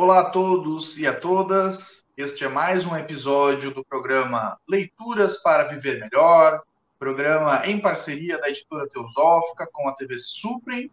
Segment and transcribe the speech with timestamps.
[0.00, 2.06] Olá a todos e a todas.
[2.16, 6.62] Este é mais um episódio do programa Leituras para Viver Melhor,
[7.00, 10.88] programa em parceria da editora Teosófica com a TV Suprem,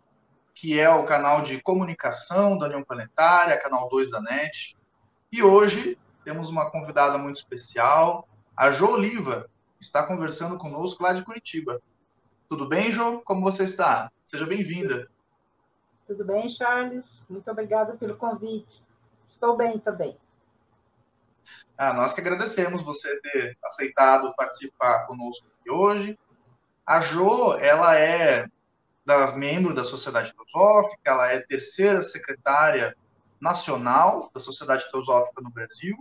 [0.56, 4.76] que é o canal de comunicação da União Planetária, canal 2 da NET.
[5.32, 11.14] E hoje temos uma convidada muito especial, a Jo Oliva, que está conversando conosco lá
[11.14, 11.80] de Curitiba.
[12.50, 13.22] Tudo bem, Jo?
[13.24, 14.12] Como você está?
[14.26, 15.08] Seja bem-vinda.
[16.08, 17.24] Tudo bem, Charles?
[17.30, 18.84] Muito obrigada pelo convite.
[19.26, 20.18] Estou bem também.
[21.78, 26.18] Ah, nós que agradecemos você ter aceitado participar conosco aqui hoje.
[26.86, 28.48] A Jo, ela é
[29.06, 32.96] da, membro da Sociedade Teosófica, ela é terceira secretária
[33.40, 35.96] nacional da Sociedade Teosófica no Brasil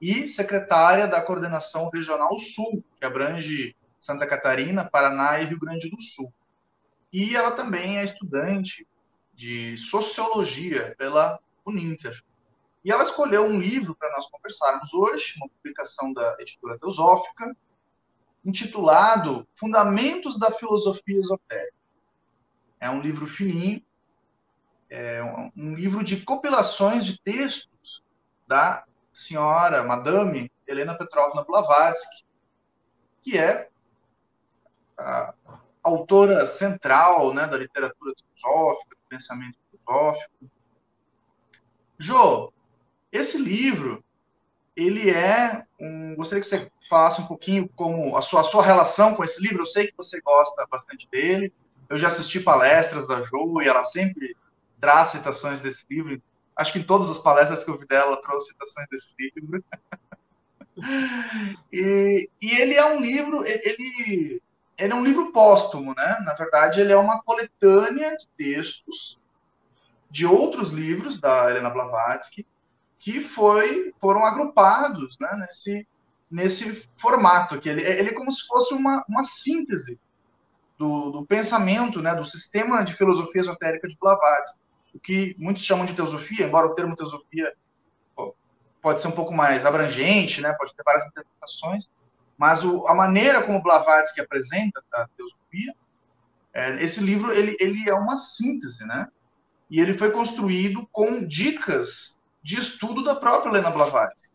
[0.00, 6.00] e secretária da Coordenação Regional Sul, que abrange Santa Catarina, Paraná e Rio Grande do
[6.00, 6.32] Sul.
[7.12, 8.86] E ela também é estudante
[9.32, 12.20] de Sociologia pela Uninter.
[12.84, 17.56] E ela escolheu um livro para nós conversarmos hoje, uma publicação da editora Teosófica,
[18.44, 21.76] intitulado Fundamentos da Filosofia Esotérica.
[22.80, 23.80] É um livro fininho,
[24.90, 25.22] é
[25.56, 28.02] um livro de compilações de textos
[28.46, 32.24] da senhora, madame Helena Petrovna Blavatsky,
[33.22, 33.68] que é
[34.98, 35.34] a
[35.82, 40.50] autora central né, da literatura filosófica, do pensamento filosófico.
[41.98, 42.52] Jo,
[43.12, 44.02] esse livro,
[44.74, 46.16] ele é um.
[46.16, 49.62] Gostaria que você falasse um pouquinho como a sua, a sua relação com esse livro.
[49.62, 51.52] Eu sei que você gosta bastante dele.
[51.88, 54.34] Eu já assisti palestras da Jo e ela sempre
[54.80, 56.20] traz citações desse livro.
[56.56, 59.62] Acho que em todas as palestras que eu vi dela, ela trouxe citações desse livro.
[61.70, 64.42] e, e ele é um livro, ele,
[64.78, 66.18] ele é um livro póstumo, né?
[66.24, 69.18] Na verdade, ele é uma coletânea de textos
[70.10, 72.46] de outros livros da Helena Blavatsky
[73.02, 75.86] que foi, foram agrupados né, nesse,
[76.30, 77.68] nesse formato aqui.
[77.68, 79.98] Ele, ele é como se fosse uma, uma síntese
[80.78, 84.60] do, do pensamento, né, do sistema de filosofia esotérica de Blavatsky,
[84.94, 87.52] o que muitos chamam de teosofia, embora o termo teosofia
[88.80, 91.90] pode ser um pouco mais abrangente, né, pode ter várias interpretações,
[92.38, 95.74] mas o, a maneira como Blavatsky apresenta a teosofia,
[96.54, 99.08] é, esse livro ele, ele é uma síntese, né?
[99.70, 104.34] E ele foi construído com dicas de estudo da própria Helena Blavatsky.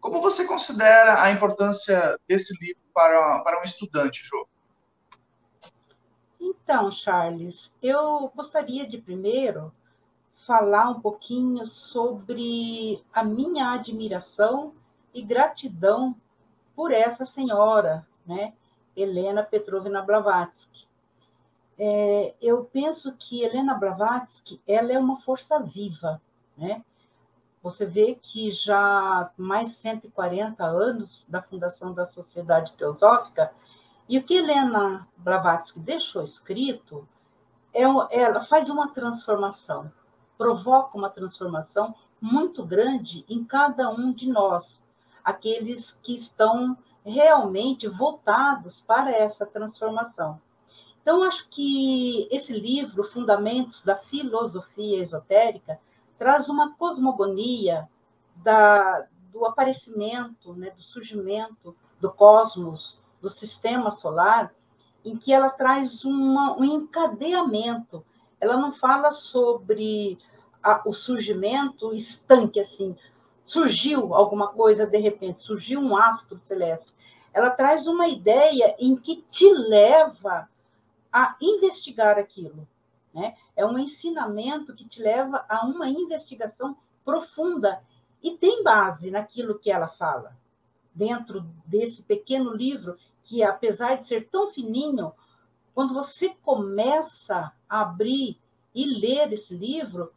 [0.00, 4.48] Como você considera a importância desse livro para, para um estudante, Jô?
[6.40, 9.72] Então, Charles, eu gostaria de primeiro
[10.46, 14.74] falar um pouquinho sobre a minha admiração
[15.14, 16.16] e gratidão
[16.74, 18.54] por essa senhora, né,
[18.96, 20.86] Helena Petrovna Blavatsky.
[21.78, 26.20] É, eu penso que Helena Blavatsky ela é uma força viva,
[26.56, 26.84] né?
[27.62, 33.52] Você vê que já mais 140 anos da fundação da Sociedade Teosófica,
[34.08, 37.08] e o que Helena Blavatsky deixou escrito,
[37.72, 39.90] é, ela faz uma transformação,
[40.36, 44.82] provoca uma transformação muito grande em cada um de nós,
[45.24, 50.40] aqueles que estão realmente voltados para essa transformação.
[51.00, 55.80] Então, acho que esse livro, Fundamentos da Filosofia Esotérica,
[56.22, 57.88] traz uma cosmogonia
[58.36, 64.54] da, do aparecimento, né, do surgimento do cosmos, do sistema solar,
[65.04, 68.06] em que ela traz uma, um encadeamento.
[68.40, 70.16] Ela não fala sobre
[70.62, 72.96] a, o surgimento estanque, assim,
[73.44, 76.94] surgiu alguma coisa de repente, surgiu um astro celeste.
[77.32, 80.48] Ela traz uma ideia em que te leva
[81.12, 82.64] a investigar aquilo.
[83.12, 83.36] Né?
[83.54, 87.82] É um ensinamento que te leva a uma investigação profunda
[88.22, 90.36] e tem base naquilo que ela fala.
[90.94, 95.12] Dentro desse pequeno livro, que apesar de ser tão fininho,
[95.74, 98.38] quando você começa a abrir
[98.74, 100.12] e ler esse livro,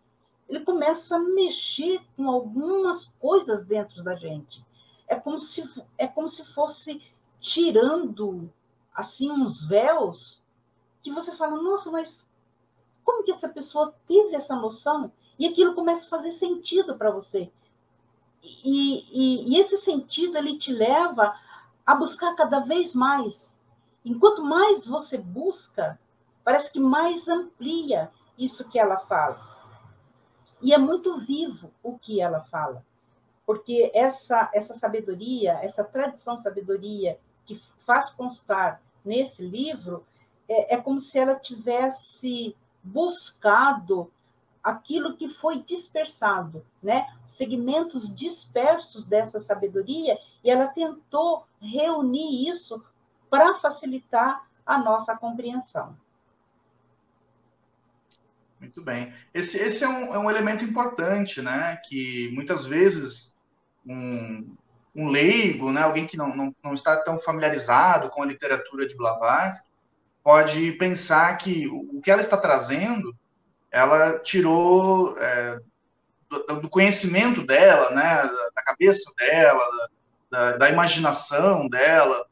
[0.48, 4.64] ele começa a mexer com algumas coisas dentro da gente.
[5.08, 7.02] É como se, é como se fosse
[7.40, 8.52] tirando
[8.94, 10.42] assim uns véus
[11.02, 12.28] que você fala, nossa, mas
[13.06, 15.12] como que essa pessoa teve essa noção?
[15.38, 17.52] E aquilo começa a fazer sentido para você.
[18.44, 21.34] E, e, e, esse sentido ele te leva
[21.86, 23.60] a buscar cada vez mais.
[24.04, 26.00] Enquanto mais você busca,
[26.44, 29.40] parece que mais amplia isso que ela fala.
[30.62, 32.84] E é muito vivo o que ela fala,
[33.46, 40.06] porque essa essa sabedoria, essa tradição sabedoria que faz constar nesse livro,
[40.48, 44.12] é, é como se ela tivesse buscado
[44.64, 47.06] aquilo que foi dispersado, né?
[47.26, 52.84] Segmentos dispersos dessa sabedoria, e ela tentou reunir isso
[53.30, 55.98] para facilitar a nossa compreensão.
[58.60, 59.14] Muito bem.
[59.34, 61.76] Esse, esse é, um, é um elemento importante, né?
[61.88, 63.36] Que muitas vezes
[63.86, 64.56] um,
[64.96, 65.82] um leigo, né?
[65.82, 69.70] alguém que não, não, não está tão familiarizado com a literatura de Blavatsky,
[70.26, 73.16] pode pensar que o, que ela está trazendo
[73.72, 75.60] ela tirou é,
[76.28, 78.24] do, do, conhecimento dela, né,
[78.56, 79.62] da cabeça dela,
[80.32, 82.26] da, da, imaginação dela,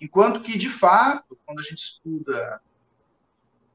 [0.00, 2.60] enquanto que, de fato, quando a gente estuda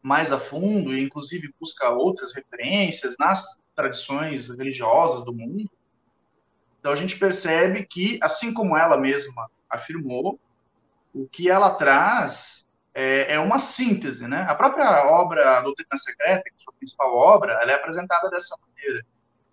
[0.01, 5.69] mais a fundo e, inclusive, busca outras referências nas tradições religiosas do mundo,
[6.79, 10.39] então a gente percebe que, assim como ela mesma afirmou,
[11.13, 12.66] o que ela traz
[12.99, 14.41] é, é, uma síntese, né?
[14.49, 18.57] A própria obra Doutrina Secreta, que é a sua principal obra, ela é apresentada dessa
[18.59, 19.05] maneira.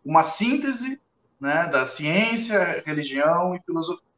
[0.02, 0.98] Uma síntese
[1.38, 4.08] né, da ciência, religião e filosofia.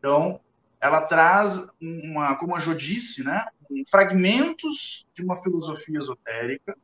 [0.00, 0.40] Então,
[0.80, 3.46] ela traz uma, como a Jo disse, né,
[3.88, 6.76] fragmentos de uma filosofia esotérica,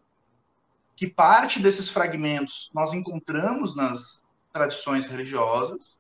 [0.95, 5.99] que parte desses fragmentos nós encontramos nas tradições religiosas,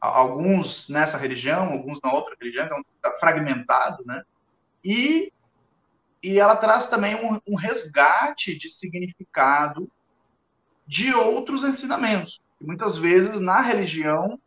[0.00, 4.24] alguns nessa religião, alguns na outra religião, então está fragmentado, né?
[4.88, 5.30] E,
[6.22, 9.86] e ela traz também um, um resgate de significado
[10.86, 12.40] de outros ensinamentos.
[12.58, 14.40] E muitas vezes na religião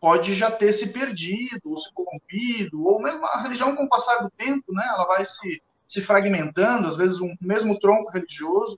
[0.00, 4.24] pode já ter se perdido, ou se corrompido, ou mesmo a religião com o passar
[4.24, 8.76] do tempo, né, ela vai se, se fragmentando, às vezes um mesmo tronco religioso,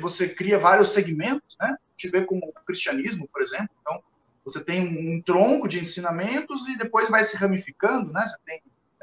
[0.00, 4.02] você cria vários segmentos, né, a gente vê como o cristianismo, por exemplo, então
[4.44, 8.60] você tem um tronco de ensinamentos e depois vai se ramificando, né, você tem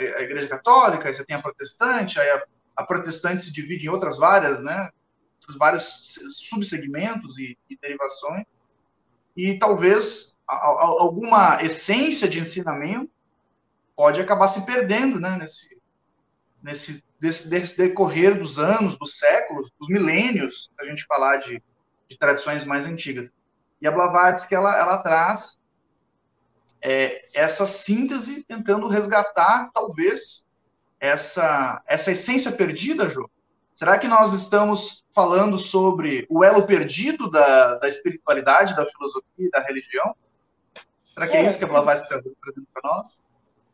[0.07, 2.43] a Igreja Católica, aí você tem a protestante, aí a,
[2.77, 4.89] a protestante se divide em outras várias, né?
[5.57, 8.45] Vários subsegmentos e, e derivações.
[9.35, 13.11] E talvez a, a, alguma essência de ensinamento
[13.95, 15.37] pode acabar se perdendo, né?
[15.37, 15.77] Nesse,
[16.61, 21.61] nesse desse, desse decorrer dos anos, dos séculos, dos milênios, a gente falar de,
[22.09, 23.31] de tradições mais antigas.
[23.79, 25.60] E a Blavatsky, ela, ela traz
[26.81, 30.45] é, essa síntese tentando resgatar, talvez,
[30.99, 33.29] essa, essa essência perdida, Jô?
[33.73, 39.49] Será que nós estamos falando sobre o elo perdido da, da espiritualidade, da filosofia e
[39.49, 40.15] da religião?
[41.13, 43.21] Será que é, é isso que a Blavatsky está trazendo para nós?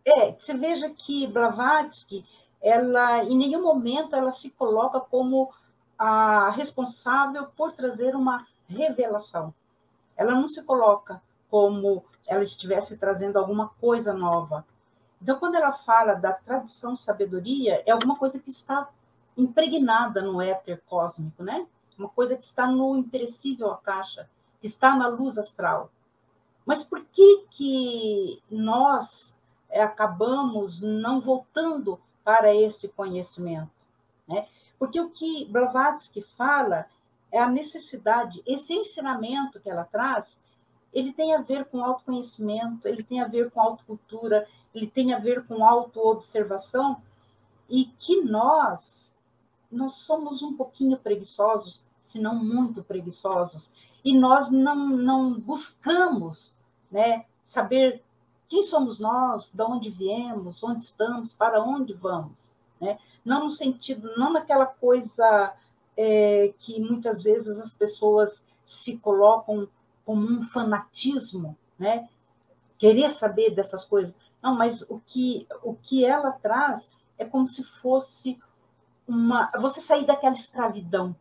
[0.05, 2.25] É, você veja que Blavatsky,
[2.61, 5.51] ela, em nenhum momento ela se coloca como
[5.97, 9.53] a responsável por trazer uma revelação.
[10.15, 14.65] Ela não se coloca como ela estivesse trazendo alguma coisa nova.
[15.21, 18.89] Então, quando ela fala da tradição sabedoria, é alguma coisa que está
[19.35, 21.65] impregnada no éter cósmico, né?
[21.97, 24.29] Uma coisa que está no imperecível caixa,
[24.59, 25.91] que está na luz astral.
[26.65, 29.35] Mas por que que nós
[29.69, 33.71] é, acabamos não voltando para esse conhecimento,
[34.27, 34.47] né?
[34.77, 36.85] Porque o que Blavatsky fala
[37.31, 40.37] é a necessidade, esse ensinamento que ela traz
[40.93, 45.19] ele tem a ver com autoconhecimento, ele tem a ver com autocultura, ele tem a
[45.19, 47.01] ver com autoobservação,
[47.69, 49.13] e que nós,
[49.71, 53.69] nós somos um pouquinho preguiçosos, se não muito preguiçosos,
[54.03, 56.53] e nós não, não buscamos
[56.89, 58.01] né, saber
[58.47, 62.49] quem somos nós, de onde viemos, onde estamos, para onde vamos.
[62.79, 62.97] Né?
[63.25, 65.53] Não no sentido, não naquela coisa
[65.97, 69.67] é, que muitas vezes as pessoas se colocam
[70.07, 72.07] como um fanatismo, né?
[72.77, 74.15] Querer saber dessas coisas.
[74.41, 78.39] Não, mas o que, o que ela traz é como se fosse
[79.05, 79.51] uma.
[79.59, 81.13] Você sair daquela escravidão,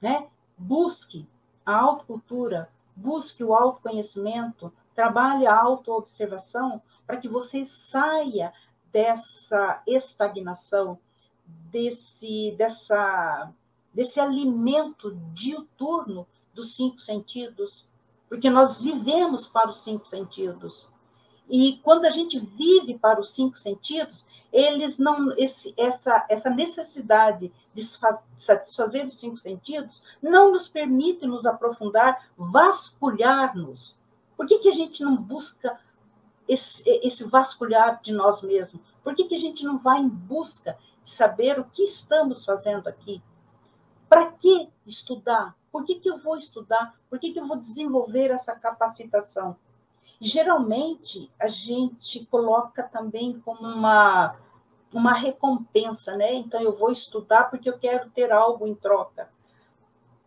[0.00, 0.28] né?
[0.56, 1.28] Busque
[1.66, 8.52] a autocultura, busque o autoconhecimento, trabalhe a autoobservação para que você saia
[8.92, 11.00] dessa estagnação,
[11.44, 13.52] desse, dessa,
[13.92, 17.89] desse alimento diuturno dos cinco sentidos,
[18.30, 20.86] porque nós vivemos para os cinco sentidos.
[21.48, 27.52] E quando a gente vive para os cinco sentidos, eles não esse, essa essa necessidade
[27.74, 27.82] de
[28.36, 33.96] satisfazer os cinco sentidos não nos permite nos aprofundar, vasculhar-nos.
[34.36, 35.78] Por que, que a gente não busca
[36.48, 38.80] esse, esse vasculhar de nós mesmos?
[39.02, 42.88] Por que, que a gente não vai em busca de saber o que estamos fazendo
[42.88, 43.20] aqui?
[44.08, 45.56] Para que estudar?
[45.70, 46.94] Por que, que eu vou estudar?
[47.08, 49.56] Por que, que eu vou desenvolver essa capacitação?
[50.20, 54.36] Geralmente, a gente coloca também como uma,
[54.92, 56.34] uma recompensa, né?
[56.34, 59.30] Então, eu vou estudar porque eu quero ter algo em troca.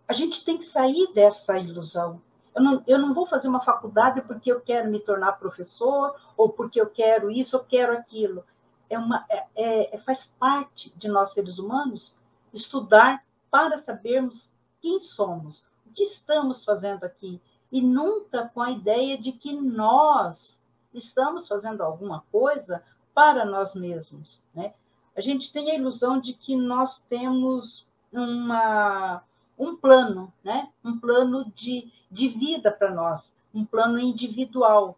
[0.08, 2.22] A gente tem que sair dessa ilusão.
[2.56, 6.50] Eu não, eu não vou fazer uma faculdade porque eu quero me tornar professor, ou
[6.50, 8.44] porque eu quero isso, ou quero aquilo.
[8.90, 12.16] É uma, é, é, é faz parte de nós, seres humanos,
[12.54, 19.18] estudar para sabermos quem somos, o que estamos fazendo aqui, e nunca com a ideia
[19.18, 20.62] de que nós
[20.94, 22.84] estamos fazendo alguma coisa
[23.16, 24.42] para nós mesmos.
[24.54, 24.74] Né?
[25.16, 29.24] A gente tem a ilusão de que nós temos uma,
[29.58, 30.70] um plano, né?
[30.84, 34.98] um plano de, de vida para nós, um plano individual.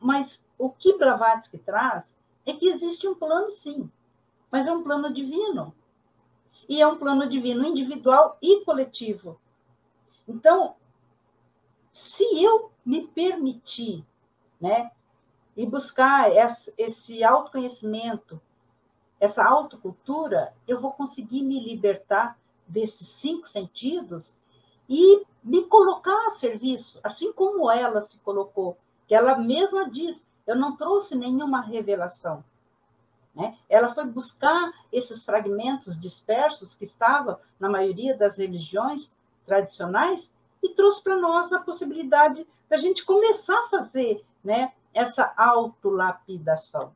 [0.00, 3.90] Mas o que Blavatsky traz é que existe um plano, sim,
[4.50, 5.74] mas é um plano divino.
[6.68, 9.40] E é um plano divino individual e coletivo.
[10.26, 10.76] Então,
[11.90, 14.04] se eu me permitir,
[14.60, 14.90] né,
[15.56, 16.30] e buscar
[16.78, 18.40] esse autoconhecimento,
[19.20, 24.34] essa autocultura, eu vou conseguir me libertar desses cinco sentidos
[24.88, 30.56] e me colocar a serviço, assim como ela se colocou, que ela mesma diz, eu
[30.56, 32.42] não trouxe nenhuma revelação.
[33.34, 33.56] Né?
[33.68, 39.14] Ela foi buscar esses fragmentos dispersos que estavam na maioria das religiões
[39.46, 46.94] tradicionais e trouxe para nós a possibilidade da gente começar a fazer né, essa autolapidação.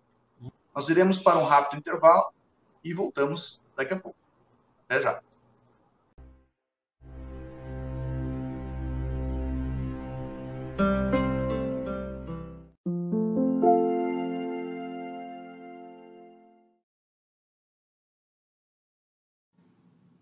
[0.74, 2.26] Nós iremos para um rápido intervalo
[2.84, 4.18] e voltamos daqui a pouco.
[4.86, 5.22] Até já.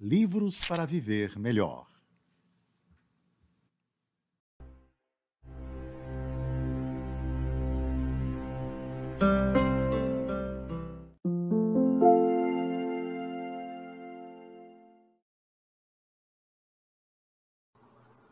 [0.00, 1.84] Livros para Viver Melhor.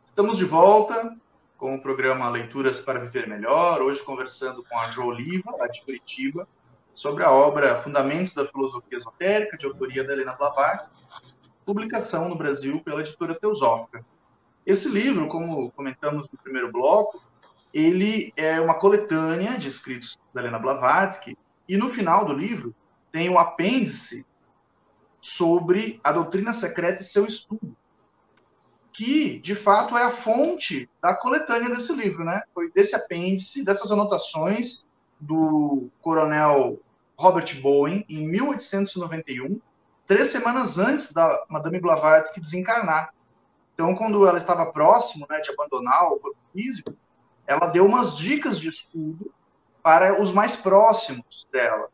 [0.04, 1.16] Estamos de volta
[1.56, 5.82] com o programa Leituras para Viver Melhor, hoje conversando com a Jo Oliva, lá de
[5.82, 6.46] Curitiba,
[6.94, 10.94] sobre a obra Fundamentos da Filosofia Esotérica, de autoria da Helena Blavatsky,
[11.66, 14.06] publicação no Brasil pela editora Teosófica.
[14.64, 17.20] Esse livro, como comentamos no primeiro bloco,
[17.74, 21.36] ele é uma coletânea de escritos da Helena Blavatsky,
[21.68, 22.72] e no final do livro
[23.10, 24.24] tem um apêndice
[25.20, 27.76] sobre a doutrina secreta e seu estudo,
[28.92, 32.42] que, de fato, é a fonte da coletânea desse livro, né?
[32.54, 34.86] Foi desse apêndice, dessas anotações
[35.20, 36.80] do coronel
[37.18, 39.60] Robert Bowen, em 1891,
[40.06, 43.12] três semanas antes da Madame Blavatsky desencarnar.
[43.74, 46.94] Então, quando ela estava próximo né, de abandonar o corpo físico,
[47.46, 49.32] ela deu umas dicas de estudo
[49.82, 51.88] para os mais próximos dela,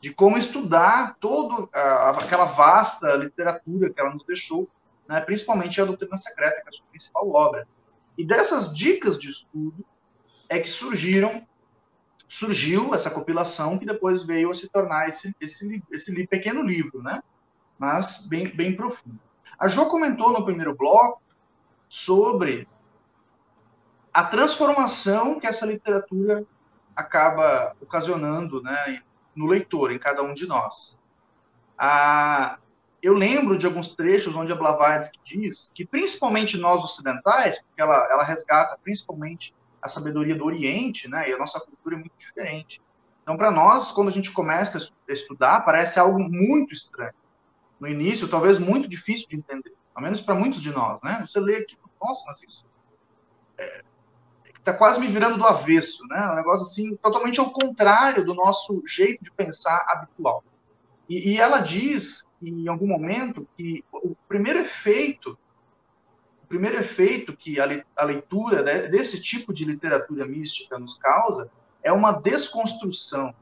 [0.00, 1.68] de como estudar toda
[2.18, 4.68] aquela vasta literatura que ela nos deixou,
[5.08, 7.66] né, principalmente a Doutrina Secreta, que é a sua principal obra.
[8.16, 9.84] E dessas dicas de estudo
[10.48, 11.46] é que surgiram
[12.28, 17.22] surgiu essa compilação que depois veio a se tornar esse, esse, esse pequeno livro, né?
[17.84, 19.20] Mas bem, bem profundo.
[19.58, 21.22] A Jo comentou no primeiro bloco
[21.88, 22.66] sobre
[24.12, 26.44] a transformação que essa literatura
[26.96, 29.02] acaba ocasionando né,
[29.34, 30.96] no leitor, em cada um de nós.
[31.76, 32.58] Ah,
[33.02, 37.96] eu lembro de alguns trechos onde a Blavatsky diz que, principalmente nós ocidentais, porque ela,
[38.10, 42.80] ela resgata principalmente a sabedoria do Oriente, né, e a nossa cultura é muito diferente.
[43.22, 47.12] Então, para nós, quando a gente começa a estudar, parece algo muito estranho
[47.80, 51.24] no início, talvez muito difícil de entender, ao menos para muitos de nós, né?
[51.26, 52.66] Você lê aqui, nossa, mas isso
[53.58, 53.82] é,
[54.62, 56.30] tá quase me virando do avesso, né?
[56.30, 60.42] Um negócio assim, totalmente ao contrário do nosso jeito de pensar habitual.
[61.08, 65.38] E, e ela diz, em algum momento, que o primeiro efeito,
[66.48, 71.50] primeiro efeito que a leitura desse tipo de literatura mística nos causa
[71.82, 73.34] é uma desconstrução.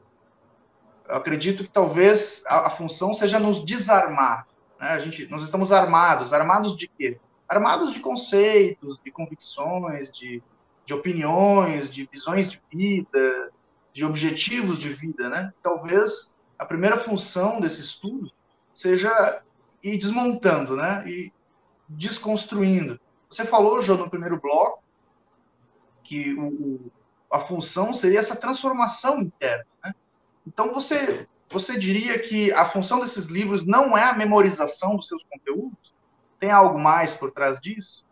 [1.07, 4.47] Eu acredito que talvez a, a função seja nos desarmar.
[4.79, 4.87] Né?
[4.87, 6.33] A gente, nós estamos armados.
[6.33, 7.19] Armados de quê?
[7.47, 10.41] Armados de conceitos, de convicções, de,
[10.85, 13.51] de opiniões, de visões de vida,
[13.91, 15.29] de objetivos de vida.
[15.29, 15.53] Né?
[15.61, 18.31] Talvez a primeira função desse estudo
[18.73, 19.41] seja
[19.83, 21.03] ir desmontando, né?
[21.07, 21.31] E
[21.87, 22.99] desconstruindo.
[23.29, 24.81] Você falou, João, no primeiro bloco,
[26.03, 26.91] que o,
[27.31, 29.65] a função seria essa transformação interna.
[29.83, 29.93] Né?
[30.45, 35.23] Então, você, você diria que a função desses livros não é a memorização dos seus
[35.23, 35.93] conteúdos?
[36.39, 38.05] Tem algo mais por trás disso?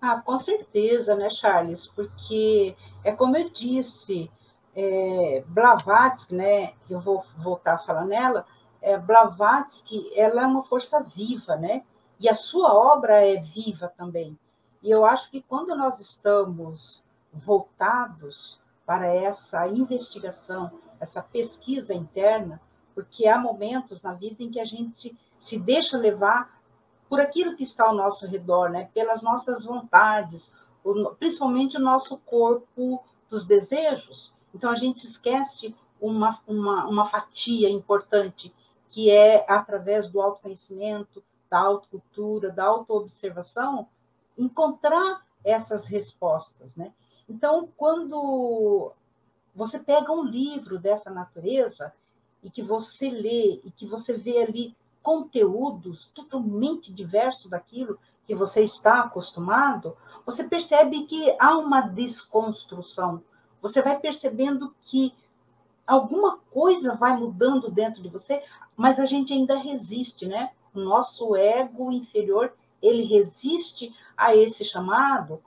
[0.00, 1.86] Ah, com certeza, né, Charles?
[1.86, 4.30] Porque é como eu disse,
[4.76, 6.74] é, Blavatsky, né?
[6.90, 8.46] Eu vou voltar a falar nela.
[8.82, 11.82] É, Blavatsky, ela é uma força viva, né?
[12.20, 14.38] E a sua obra é viva também.
[14.82, 22.60] E eu acho que quando nós estamos voltados para essa investigação, essa pesquisa interna,
[22.94, 26.62] porque há momentos na vida em que a gente se deixa levar
[27.08, 28.90] por aquilo que está ao nosso redor, né?
[28.94, 30.52] pelas nossas vontades,
[31.18, 34.32] principalmente o nosso corpo dos desejos.
[34.54, 38.54] Então a gente esquece uma, uma, uma fatia importante,
[38.88, 43.88] que é através do autoconhecimento, da autocultura, da autoobservação,
[44.36, 46.92] encontrar essas respostas, né?
[47.28, 48.92] Então, quando
[49.54, 51.92] você pega um livro dessa natureza
[52.42, 58.62] e que você lê e que você vê ali conteúdos totalmente diversos daquilo que você
[58.62, 63.22] está acostumado, você percebe que há uma desconstrução.
[63.60, 65.14] Você vai percebendo que
[65.86, 68.42] alguma coisa vai mudando dentro de você,
[68.76, 70.50] mas a gente ainda resiste, né?
[70.74, 75.42] O nosso ego inferior, ele resiste a esse chamado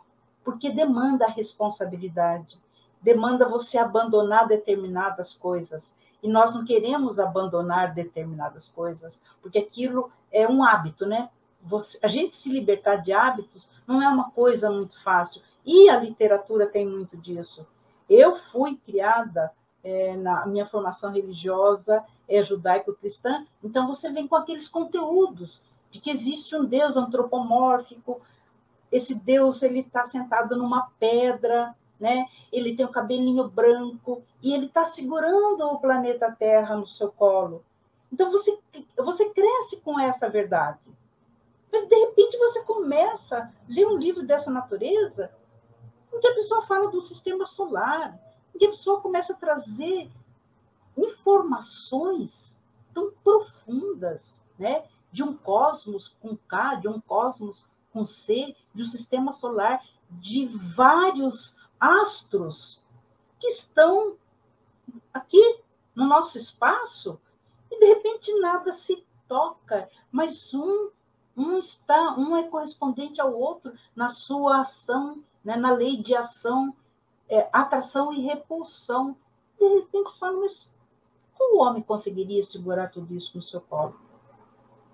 [0.48, 2.58] porque demanda responsabilidade,
[3.02, 5.94] demanda você abandonar determinadas coisas.
[6.24, 11.30] E nós não queremos abandonar determinadas coisas, porque aquilo é um hábito, né?
[11.64, 15.42] Você, a gente se libertar de hábitos não é uma coisa muito fácil.
[15.66, 17.68] E a literatura tem muito disso.
[18.10, 19.52] Eu fui criada
[19.84, 26.10] é, na minha formação religiosa é judaico-cristã, então você vem com aqueles conteúdos de que
[26.10, 28.22] existe um Deus antropomórfico,
[28.92, 32.26] esse Deus ele está sentado numa pedra, né?
[32.52, 37.64] Ele tem o cabelinho branco e ele está segurando o planeta Terra no seu colo.
[38.12, 38.58] Então você
[38.98, 40.80] você cresce com essa verdade.
[41.72, 45.32] Mas de repente você começa a ler um livro dessa natureza
[46.14, 48.18] em que a pessoa fala do sistema solar,
[48.56, 50.10] em que a pessoa começa a trazer
[50.98, 52.58] informações
[52.94, 54.86] tão profundas, né?
[55.12, 57.66] De um cosmos com K, de um cosmos
[57.98, 62.80] com C, de um sistema solar, de vários astros
[63.40, 64.16] que estão
[65.12, 65.60] aqui
[65.96, 67.20] no nosso espaço
[67.72, 70.92] e de repente nada se toca, mas um
[71.36, 76.76] um está um é correspondente ao outro na sua ação, né, na lei de ação,
[77.30, 79.16] é, atração e repulsão.
[79.60, 80.76] De repente fala, mas
[81.36, 84.00] como o homem conseguiria segurar tudo isso no seu colo?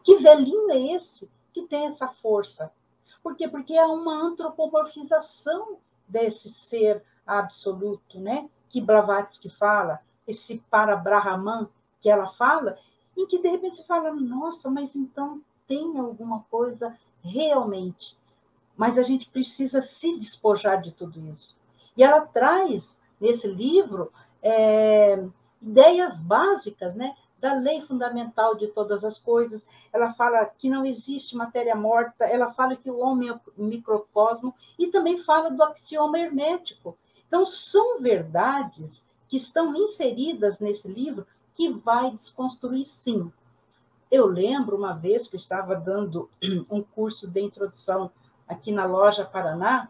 [0.03, 2.73] Que velhinho é esse que tem essa força?
[3.23, 3.47] Por quê?
[3.47, 8.49] Porque é uma antropomorfização desse ser absoluto, né?
[8.69, 11.69] Que Blavatsky fala, esse para Brahman
[12.01, 12.77] que ela fala,
[13.15, 18.17] em que de repente você fala, nossa, mas então tem alguma coisa realmente.
[18.75, 21.55] Mas a gente precisa se despojar de tudo isso.
[21.95, 25.23] E ela traz nesse livro é,
[25.61, 27.15] ideias básicas, né?
[27.43, 32.53] Da lei fundamental de todas as coisas, ela fala que não existe matéria morta, ela
[32.53, 36.97] fala que o homem é o microcosmo e também fala do axioma hermético.
[37.27, 43.29] Então, são verdades que estão inseridas nesse livro que vai desconstruir, sim.
[44.09, 46.29] Eu lembro uma vez que eu estava dando
[46.71, 48.09] um curso de introdução
[48.47, 49.89] aqui na loja Paraná,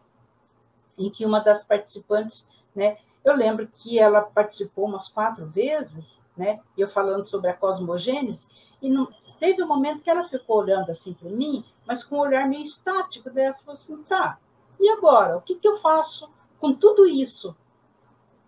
[0.97, 6.59] em que uma das participantes, né, eu lembro que ela participou umas quatro vezes, né?
[6.77, 8.47] Eu falando sobre a cosmogênese,
[8.81, 9.07] e não,
[9.39, 12.63] teve um momento que ela ficou olhando assim para mim, mas com um olhar meio
[12.63, 14.37] estático, daí ela falou assim, tá,
[14.79, 15.37] e agora?
[15.37, 17.55] O que, que eu faço com tudo isso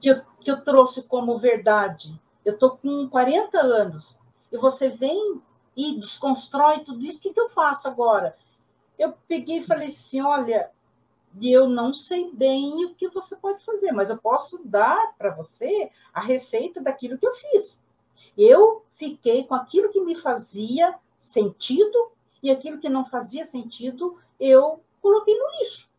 [0.01, 2.19] que eu, que eu trouxe como verdade?
[2.43, 4.15] Eu estou com 40 anos,
[4.51, 5.41] e você vem
[5.75, 8.35] e desconstrói tudo isso, o que, que eu faço agora?
[8.97, 10.71] Eu peguei e falei assim, olha,
[11.41, 15.91] eu não sei bem o que você pode fazer, mas eu posso dar para você
[16.13, 17.85] a receita daquilo que eu fiz.
[18.37, 24.81] Eu fiquei com aquilo que me fazia sentido e aquilo que não fazia sentido, eu
[25.01, 25.89] coloquei no lixo.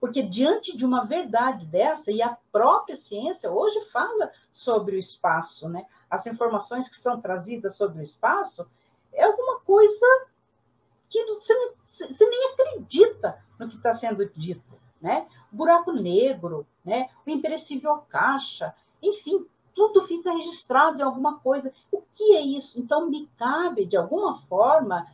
[0.00, 5.68] Porque diante de uma verdade dessa, e a própria ciência hoje fala sobre o espaço,
[5.68, 5.86] né?
[6.10, 8.68] As informações que são trazidas sobre o espaço
[9.12, 10.06] é alguma coisa
[11.08, 15.26] que você, você nem acredita no que está sendo dito, né?
[15.52, 17.08] O buraco negro, né?
[17.26, 21.72] O imperecível caixa, enfim, tudo fica registrado em alguma coisa.
[21.90, 22.78] O que é isso?
[22.78, 25.06] Então, me cabe, de alguma forma,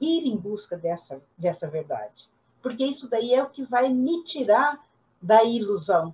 [0.00, 2.28] ir em busca dessa, dessa verdade
[2.66, 4.84] porque isso daí é o que vai me tirar
[5.22, 6.12] da ilusão.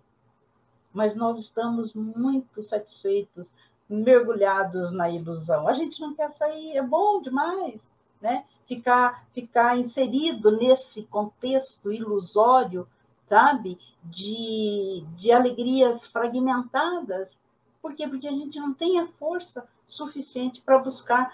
[0.93, 3.51] Mas nós estamos muito satisfeitos,
[3.89, 5.67] mergulhados na ilusão.
[5.67, 8.45] A gente não quer sair, é bom demais, né?
[8.67, 12.87] Ficar, ficar inserido nesse contexto ilusório,
[13.27, 13.79] sabe?
[14.03, 17.39] De, de alegrias fragmentadas.
[17.81, 18.07] Por quê?
[18.07, 21.33] Porque a gente não tem a força suficiente para buscar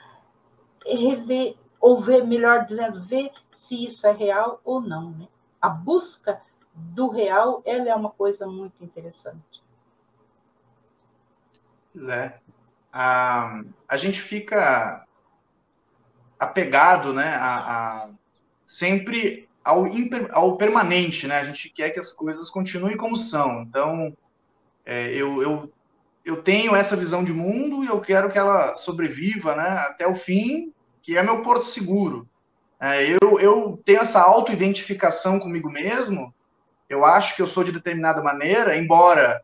[0.87, 5.11] rever, ou ver, melhor dizendo, ver se isso é real ou não.
[5.11, 5.29] Né?
[5.61, 6.41] A busca
[6.75, 9.62] do real ela é uma coisa muito interessante.
[11.93, 12.41] Pois é.
[12.93, 15.07] A, a gente fica
[16.38, 18.09] apegado né, a, a
[18.64, 19.85] sempre ao,
[20.33, 21.40] ao permanente, né?
[21.40, 23.62] A gente quer que as coisas continuem como são.
[23.62, 24.16] Então,
[24.85, 25.72] é, eu, eu,
[26.24, 30.16] eu tenho essa visão de mundo e eu quero que ela sobreviva né, até o
[30.16, 30.72] fim,
[31.03, 32.29] que é meu porto seguro.
[32.81, 36.33] É, eu, eu tenho essa auto-identificação comigo mesmo,
[36.88, 39.42] eu acho que eu sou de determinada maneira, embora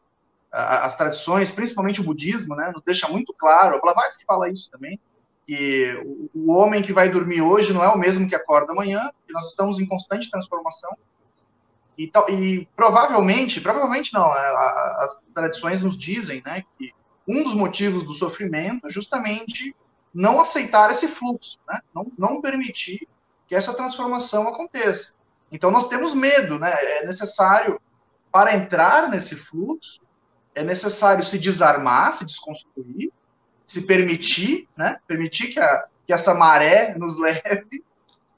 [0.50, 4.70] a, as tradições, principalmente o budismo, né, nos deixa muito claro, o Blavatsky fala isso
[4.70, 4.98] também,
[5.46, 9.32] que o, homem que vai dormir hoje não é o mesmo que acorda amanhã, que
[9.32, 10.96] nós estamos em constante transformação,
[11.96, 16.92] e, e provavelmente, provavelmente não, a, as tradições nos dizem né, que
[17.26, 19.74] um dos motivos do sofrimento é justamente
[20.12, 21.80] não aceitar esse fluxo, né?
[21.94, 23.08] não, não permitir
[23.46, 25.14] que essa transformação aconteça.
[25.50, 26.72] Então nós temos medo, né?
[26.72, 27.80] É necessário
[28.30, 30.00] para entrar nesse fluxo,
[30.54, 33.12] é necessário se desarmar, se desconstruir,
[33.66, 34.98] se permitir, né?
[35.06, 37.84] Permitir que, a, que essa maré nos leve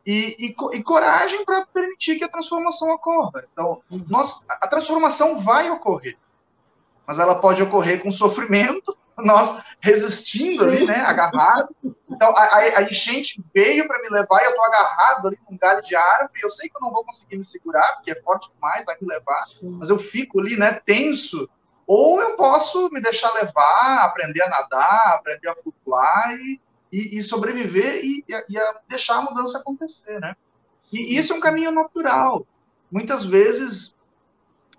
[0.07, 3.45] e, e, e coragem para permitir que a transformação ocorra.
[3.53, 4.05] Então, uhum.
[4.09, 6.17] nós, a transformação vai ocorrer,
[7.07, 10.69] mas ela pode ocorrer com sofrimento nós resistindo Sim.
[10.69, 11.75] ali, né, agarrado.
[12.09, 15.83] Então, a, a enchente veio para me levar e eu tô agarrado ali num galho
[15.83, 16.41] de árvore.
[16.43, 19.09] Eu sei que eu não vou conseguir me segurar, porque é forte demais, vai me
[19.09, 19.71] levar, Sim.
[19.79, 21.49] mas eu fico ali, né, tenso.
[21.87, 26.61] Ou eu posso me deixar levar, aprender a nadar, aprender a flutuar e,
[26.93, 30.35] e, e sobreviver e, e, a deixar a mudança acontecer, né?
[30.93, 32.47] E isso é um caminho natural.
[32.91, 33.95] Muitas vezes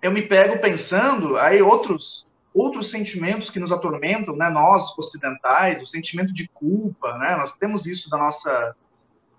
[0.02, 5.86] eu me pego pensando, aí outros outros sentimentos que nos atormentam, né, nós ocidentais, o
[5.86, 8.74] sentimento de culpa, né, nós temos isso da nossa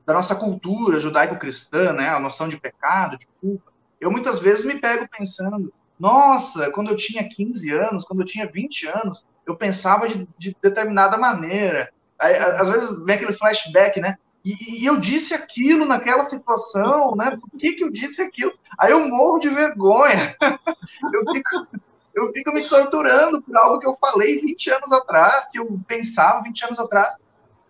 [0.05, 3.71] da nossa cultura judaico-cristã, né, a noção de pecado, de culpa.
[4.01, 8.49] Eu muitas vezes me pego pensando, nossa, quando eu tinha 15 anos, quando eu tinha
[8.49, 11.91] 20 anos, eu pensava de, de determinada maneira.
[12.17, 14.17] Aí, às vezes vem aquele flashback, né?
[14.43, 17.37] E, e, eu disse aquilo naquela situação, né?
[17.39, 18.53] Por que, que eu disse aquilo?
[18.79, 20.35] Aí eu morro de vergonha.
[21.13, 21.67] eu fico,
[22.15, 26.43] eu fico me torturando por algo que eu falei 20 anos atrás, que eu pensava
[26.43, 27.17] 20 anos atrás.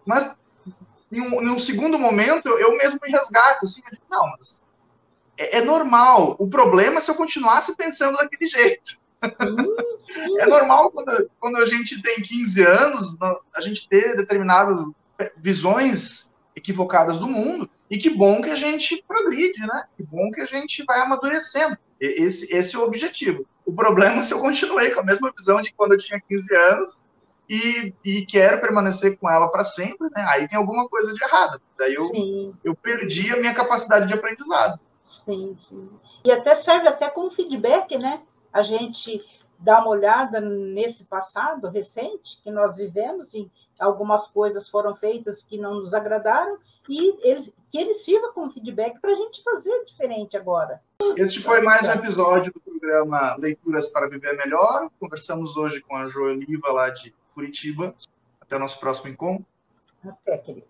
[0.06, 0.36] Mas
[1.12, 4.62] em um, em um segundo momento, eu, mesmo me resgato, assim, eu digo, não, mas
[5.39, 6.36] é, é, normal.
[6.38, 8.99] O problema é se eu continuasse pensando daquele jeito.
[9.21, 9.65] Sim,
[9.99, 10.39] sim.
[10.39, 13.17] É normal quando, quando a gente tem 15 anos,
[13.56, 14.82] a gente ter determinadas
[15.38, 19.86] visões equivocadas do mundo, e que bom que a gente progride, né?
[19.95, 21.78] Que bom que a gente vai amadurecendo.
[21.99, 23.45] Esse, esse é o objetivo.
[23.65, 26.56] O problema é se eu continuei com a mesma visão de quando eu tinha 15
[26.56, 26.99] anos
[27.49, 30.25] e, e quero permanecer com ela para sempre, né?
[30.30, 31.62] Aí tem alguma coisa de errado.
[31.78, 34.80] Daí eu, eu perdi a minha capacidade de aprendizado.
[35.10, 35.89] Sim, sim.
[36.24, 38.22] E até serve até como feedback, né?
[38.54, 39.26] A gente
[39.58, 45.58] dá uma olhada nesse passado recente que nós vivemos e algumas coisas foram feitas que
[45.58, 50.38] não nos agradaram e eles, que ele sirva como feedback para a gente fazer diferente
[50.38, 50.80] agora.
[51.17, 54.91] Este foi mais um episódio do programa Leituras para Viver Melhor.
[55.00, 57.95] Conversamos hoje com a Joeliva lá de Curitiba.
[58.39, 59.45] Até o nosso próximo encontro.
[60.06, 60.68] Até, querido.